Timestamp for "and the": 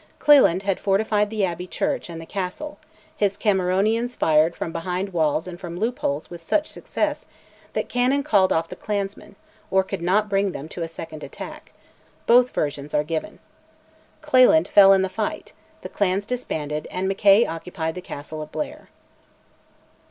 2.09-2.25